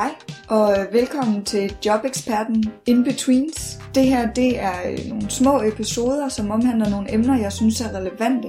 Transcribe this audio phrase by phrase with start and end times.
[0.00, 0.14] Hej,
[0.48, 3.78] og velkommen til Jobeksperten In Betweens.
[3.94, 7.94] Det her det er øh, nogle små episoder, som omhandler nogle emner, jeg synes er
[7.94, 8.48] relevante,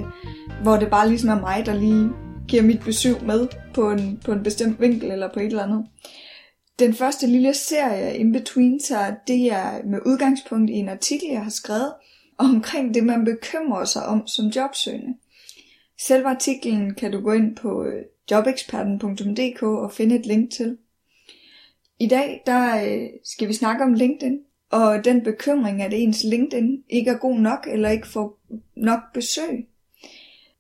[0.64, 2.10] hvor det bare ligesom er mig, der lige
[2.48, 5.86] giver mit besøg med på en, på en bestemt vinkel eller på et eller andet.
[6.80, 11.44] Den første lille serie In Betweens her, det er med udgangspunkt i en artikel, jeg
[11.44, 11.94] har skrevet
[12.38, 15.14] omkring det, man bekymrer sig om som jobsøgende.
[16.08, 20.78] Selve artiklen kan du gå ind på øh, jobeksperten.dk og finde et link til.
[22.02, 24.40] I dag der øh, skal vi snakke om LinkedIn,
[24.72, 28.40] og den bekymring, at ens LinkedIn ikke er god nok, eller ikke får
[28.76, 29.68] nok besøg.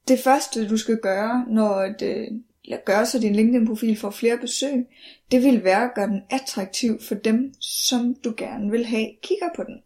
[0.08, 4.88] Det første, du skal gøre, når øh, det, gør så din LinkedIn-profil får flere besøg,
[5.32, 9.50] det vil være at gøre den attraktiv for dem, som du gerne vil have kigger
[9.56, 9.78] på den.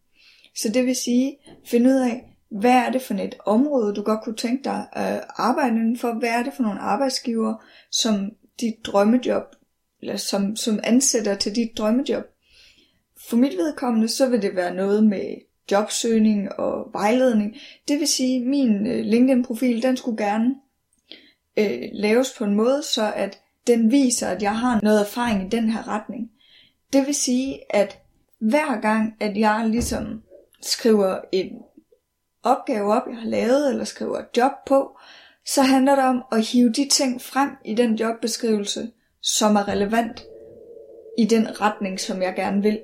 [0.55, 4.23] Så det vil sige, finde ud af, hvad er det for et område, du godt
[4.23, 6.19] kunne tænke dig at arbejde indenfor?
[6.19, 7.53] Hvad er det for nogle arbejdsgiver,
[7.91, 8.31] som
[8.61, 9.55] dit drømmejob,
[10.01, 12.25] eller som, som ansætter til dit drømmejob?
[13.29, 15.35] For mit vedkommende, så vil det være noget med
[15.71, 17.55] jobsøgning og vejledning.
[17.87, 20.55] Det vil sige, at min øh, LinkedIn-profil, den skulle gerne
[21.57, 25.49] øh, laves på en måde, så at den viser, at jeg har noget erfaring i
[25.49, 26.31] den her retning.
[26.93, 27.99] Det vil sige, at
[28.39, 30.23] hver gang, at jeg ligesom
[30.61, 31.49] skriver en
[32.43, 34.97] opgave op, jeg har lavet, eller skriver et job på,
[35.45, 38.91] så handler det om at hive de ting frem i den jobbeskrivelse,
[39.25, 40.23] som er relevant
[41.17, 42.81] i den retning, som jeg gerne vil.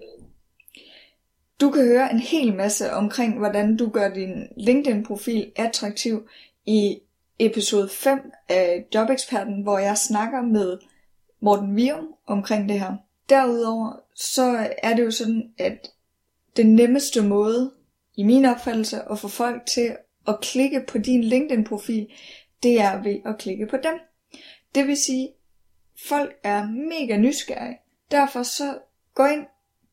[1.61, 6.27] Du kan høre en hel masse omkring, hvordan du gør din LinkedIn-profil attraktiv
[6.65, 6.99] i
[7.39, 10.77] episode 5 af Jobeksperten, hvor jeg snakker med
[11.39, 12.95] Morten Vium omkring det her.
[13.29, 15.87] Derudover så er det jo sådan, at
[16.57, 17.71] den nemmeste måde
[18.17, 19.95] i min opfattelse at få folk til
[20.27, 22.07] at klikke på din LinkedIn-profil,
[22.63, 23.99] det er ved at klikke på dem.
[24.75, 25.29] Det vil sige,
[26.07, 27.77] folk er mega nysgerrige.
[28.11, 28.77] Derfor så
[29.15, 29.45] gå ind,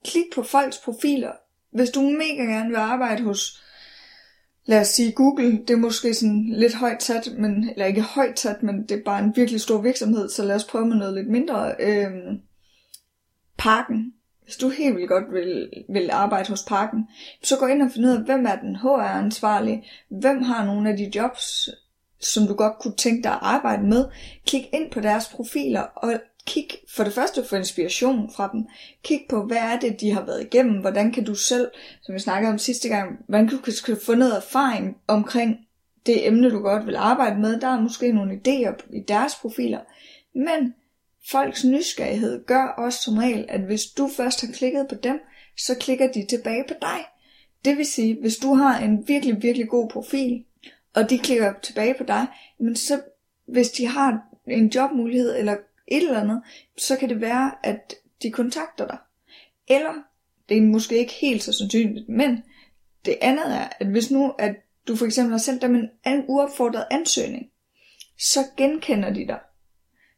[0.05, 1.33] klik på folks profiler.
[1.71, 3.63] Hvis du mega gerne vil arbejde hos,
[4.65, 8.41] lad os sige Google, det er måske sådan lidt højt sat, men, eller ikke højt
[8.41, 11.15] sat, men det er bare en virkelig stor virksomhed, så lad os prøve med noget
[11.15, 11.75] lidt mindre.
[11.81, 12.41] Øhm,
[13.59, 14.13] parken,
[14.45, 17.09] hvis du helt vildt godt vil, vil arbejde hos parken,
[17.43, 20.97] så gå ind og find ud af, hvem er den HR-ansvarlige, hvem har nogle af
[20.97, 21.69] de jobs,
[22.21, 24.05] som du godt kunne tænke dig at arbejde med.
[24.47, 26.13] Kig ind på deres profiler og
[26.47, 28.67] kig for det første for inspiration fra dem.
[29.05, 30.81] Kig på, hvad er det, de har været igennem.
[30.81, 31.71] Hvordan kan du selv,
[32.03, 35.57] som vi snakkede om sidste gang, hvordan kan du få noget erfaring omkring
[36.07, 37.61] det emne, du godt vil arbejde med.
[37.61, 39.81] Der er måske nogle idéer i deres profiler.
[40.35, 40.75] Men
[41.31, 45.21] Folks nysgerrighed gør også som regel, at hvis du først har klikket på dem,
[45.57, 46.99] så klikker de tilbage på dig.
[47.65, 50.45] Det vil sige, hvis du har en virkelig, virkelig god profil,
[50.95, 52.27] og de klikker tilbage på dig,
[52.61, 53.01] men så
[53.47, 55.57] hvis de har en jobmulighed eller
[55.87, 56.43] et eller andet,
[56.79, 58.99] så kan det være, at de kontakter dig.
[59.69, 59.93] Eller,
[60.49, 62.43] det er måske ikke helt så sandsynligt, men
[63.05, 64.55] det andet er, at hvis nu, at
[64.89, 67.47] du for eksempel har sendt dem en uopfordret ansøgning,
[68.19, 69.39] så genkender de dig.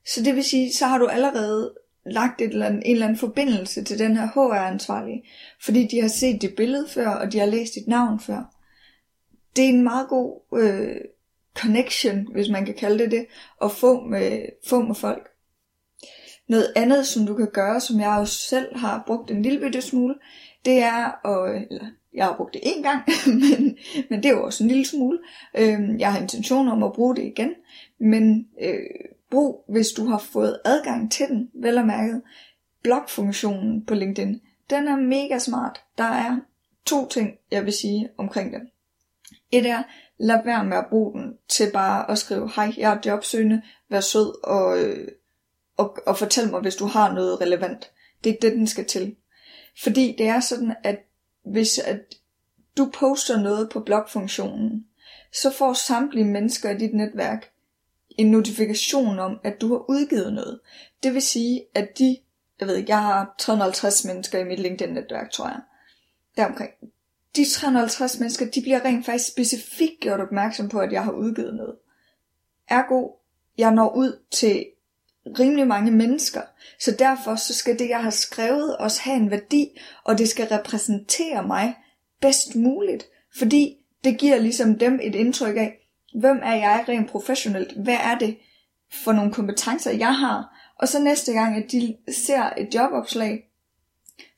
[0.07, 1.75] Så det vil sige, så har du allerede
[2.07, 5.25] lagt et eller andet, en eller anden forbindelse til den her HR-ansvarlige,
[5.61, 8.60] fordi de har set dit billede før, og de har læst dit navn før.
[9.57, 10.97] Det er en meget god øh,
[11.55, 13.27] connection, hvis man kan kalde det det,
[13.63, 15.29] at få med, få med folk.
[16.49, 19.83] Noget andet, som du kan gøre, som jeg også selv har brugt en lille bitte
[19.83, 20.15] smule,
[20.65, 23.03] det er, at, eller jeg har brugt det en gang,
[23.41, 23.79] men,
[24.11, 25.19] men det er jo også en lille smule.
[25.59, 27.55] Øh, jeg har intention om at bruge det igen,
[27.99, 32.23] men øh, Brug, hvis du har fået adgang til den, vel og mærket,
[32.83, 34.41] blogfunktionen på LinkedIn.
[34.71, 35.81] Den er mega smart.
[35.99, 36.37] Der er
[36.87, 38.61] to ting, jeg vil sige omkring den.
[39.53, 39.83] Et er,
[40.19, 44.01] lad være med at bruge den til bare at skrive, hej, jeg er jobsøgende, vær
[44.01, 45.09] sød og, øh,
[45.77, 47.91] og, og fortæl mig, hvis du har noget relevant.
[48.25, 49.17] Det er det, den skal til.
[49.83, 50.99] Fordi det er sådan, at
[51.45, 52.01] hvis at
[52.77, 54.87] du poster noget på blogfunktionen,
[55.33, 57.51] så får samtlige mennesker i dit netværk
[58.11, 60.61] en notifikation om, at du har udgivet noget.
[61.03, 62.19] Det vil sige, at de,
[62.61, 65.61] jeg ved ikke, jeg har 350 mennesker i mit LinkedIn-netværk, tror jeg.
[66.37, 66.71] Deromkring.
[67.37, 71.55] De 350 mennesker, de bliver rent faktisk specifikt gjort opmærksom på, at jeg har udgivet
[71.55, 71.77] noget.
[72.69, 73.09] Ergo,
[73.59, 74.67] jeg når ud til
[75.39, 76.43] rimelig mange mennesker,
[76.81, 80.47] så derfor så skal det, jeg har skrevet, også have en værdi, og det skal
[80.47, 81.77] repræsentere mig
[82.21, 83.07] bedst muligt,
[83.39, 85.81] fordi det giver ligesom dem et indtryk af,
[86.15, 87.73] Hvem er jeg rent professionelt?
[87.83, 88.39] Hvad er det
[88.93, 90.57] for nogle kompetencer, jeg har?
[90.79, 93.50] Og så næste gang, at de ser et jobopslag,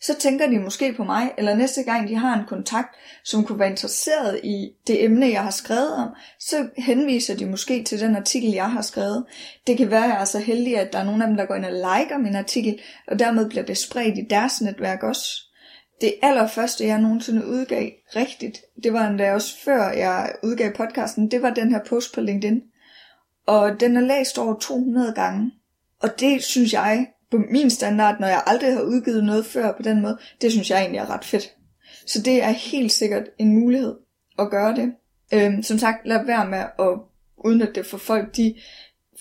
[0.01, 3.59] så tænker de måske på mig, eller næste gang de har en kontakt, som kunne
[3.59, 6.09] være interesseret i det emne, jeg har skrevet om,
[6.41, 9.25] så henviser de måske til den artikel, jeg har skrevet.
[9.67, 11.47] Det kan være, at jeg er så heldig, at der er nogle af dem, der
[11.47, 15.29] går ind og liker min artikel, og dermed bliver det spredt i deres netværk også.
[16.01, 21.43] Det allerførste, jeg nogensinde udgav rigtigt, det var endda også før jeg udgav podcasten, det
[21.43, 22.61] var den her post på LinkedIn.
[23.47, 25.53] Og den er læst over 200 gange.
[26.03, 29.83] Og det synes jeg på min standard, når jeg aldrig har udgivet noget før på
[29.83, 31.55] den måde, det synes jeg egentlig er ret fedt.
[32.07, 33.95] Så det er helt sikkert en mulighed
[34.39, 34.93] at gøre det.
[35.35, 36.99] Øhm, som sagt, lad være med at
[37.45, 38.55] udnytte det for folk, de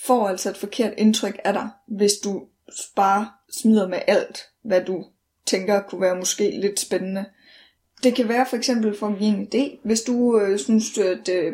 [0.05, 2.41] får altså et forkert indtryk af dig, hvis du
[2.95, 5.05] bare smider med alt, hvad du
[5.45, 7.25] tænker kunne være måske lidt spændende.
[8.03, 9.79] Det kan være for eksempel for en idé.
[9.83, 11.53] Hvis du øh, synes, at øh,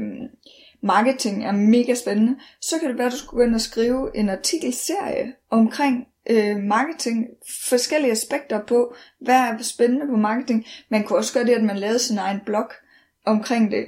[0.81, 4.17] marketing er mega spændende, så kan det være, at du skulle gå ind og skrive
[4.17, 7.27] en artikelserie omkring øh, marketing,
[7.69, 10.65] forskellige aspekter på, hvad er spændende på marketing.
[10.89, 12.71] Man kunne også gøre det, at man lavede sin egen blog
[13.25, 13.85] omkring det.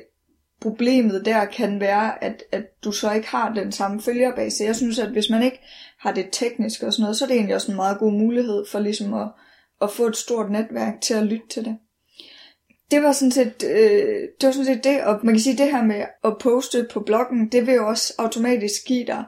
[0.62, 4.64] Problemet der kan være, at, at du så ikke har den samme følgerbase.
[4.64, 5.60] Jeg synes, at hvis man ikke
[6.00, 8.66] har det tekniske og sådan noget, så er det egentlig også en meget god mulighed
[8.72, 9.28] for ligesom at,
[9.82, 11.78] at få et stort netværk til at lytte til det.
[12.92, 15.60] Det var sådan set, øh, det var sådan set det, og man kan sige, at
[15.60, 19.24] det her med at poste på bloggen, det vil jo også automatisk give dig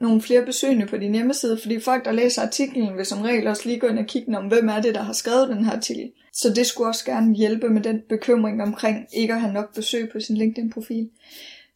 [0.00, 3.62] nogle flere besøgende på din hjemmeside, fordi folk, der læser artiklen, vil som regel også
[3.68, 6.12] lige gå ind og kigge om, hvem er det, der har skrevet den her artikel.
[6.32, 10.10] Så det skulle også gerne hjælpe med den bekymring omkring ikke at have nok besøg
[10.12, 11.08] på sin LinkedIn-profil.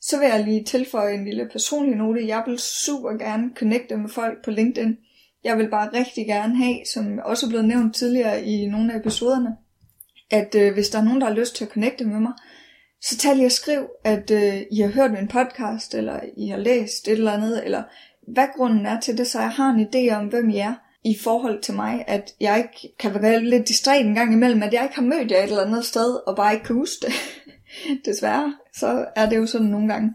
[0.00, 2.26] Så vil jeg lige tilføje en lille personlig note.
[2.26, 4.96] Jeg vil super gerne connecte med folk på LinkedIn.
[5.44, 8.98] Jeg vil bare rigtig gerne have, som også er blevet nævnt tidligere i nogle af
[8.98, 9.56] episoderne,
[10.30, 12.32] at øh, hvis der er nogen, der har lyst til at connecte med mig,
[13.02, 16.56] så tag lige og skriv, at øh, I har hørt min podcast, eller I har
[16.56, 17.82] læst et eller andet, eller
[18.28, 20.74] hvad grunden er til det, så jeg har en idé om, hvem I er
[21.04, 24.72] i forhold til mig, at jeg ikke kan være lidt distræt en gang imellem, at
[24.72, 27.14] jeg ikke har mødt jer et eller andet sted, og bare ikke kan huske det.
[28.06, 30.14] Desværre, så er det jo sådan nogle gange.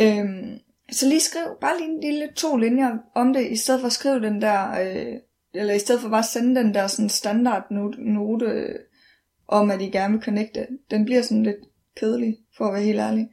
[0.00, 0.58] Øhm,
[0.90, 3.92] så lige skriv bare lige en lille to linjer om det, i stedet for at
[3.92, 5.16] skrive den der, øh,
[5.54, 8.78] eller i stedet for bare at sende den der sådan standard note, øh,
[9.48, 10.66] om, at I gerne vil connecte.
[10.90, 11.56] Den bliver sådan lidt
[11.96, 13.28] kedelig, for at være helt ærlig.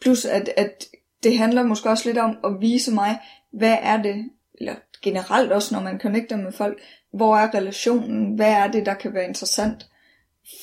[0.00, 0.84] Plus at, at
[1.22, 3.18] det handler måske også lidt om at vise mig,
[3.58, 4.30] hvad er det,
[4.60, 6.78] eller generelt også når man connecter med folk,
[7.12, 9.86] hvor er relationen, hvad er det, der kan være interessant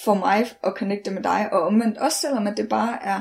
[0.04, 3.20] for mig at connecte med dig, og omvendt også selvom at det bare er,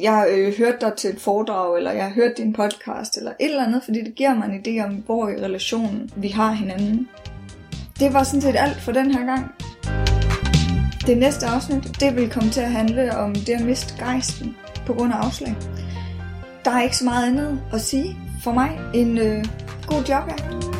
[0.00, 3.30] jeg har øh, hørt dig til et foredrag, eller jeg har hørt din podcast, eller
[3.30, 6.52] et eller andet, fordi det giver mig en idé om, hvor i relationen vi har
[6.52, 7.08] hinanden.
[7.98, 9.54] Det var sådan set alt for den her gang.
[11.06, 14.56] Det næste afsnit, det vil komme til at handle om det at miste gejsten
[14.86, 15.54] på grund af afslag.
[16.64, 19.44] Der er ikke så meget andet at sige for mig en øh,
[19.86, 20.73] god jobjagt.